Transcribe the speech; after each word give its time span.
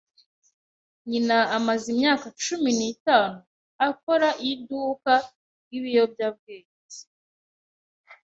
Nyina 1.09 1.37
amaze 1.57 1.85
imyaka 1.93 2.25
cumi 2.43 2.69
n'itanu 2.77 3.37
akora 3.87 4.29
iduka 4.51 5.13
ryibiyobyabwenge. 5.63 6.99